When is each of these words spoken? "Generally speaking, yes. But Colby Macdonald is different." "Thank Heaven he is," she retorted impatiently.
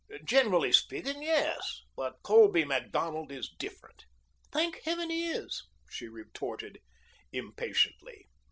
"Generally 0.25 0.73
speaking, 0.73 1.21
yes. 1.21 1.83
But 1.95 2.23
Colby 2.23 2.65
Macdonald 2.65 3.31
is 3.31 3.47
different." 3.59 4.05
"Thank 4.51 4.79
Heaven 4.81 5.11
he 5.11 5.29
is," 5.29 5.67
she 5.91 6.07
retorted 6.07 6.79
impatiently. 7.31 8.27